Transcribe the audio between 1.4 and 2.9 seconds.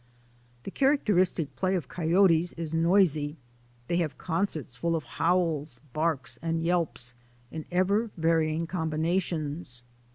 play of coyotes is